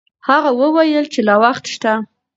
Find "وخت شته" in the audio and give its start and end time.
1.43-1.93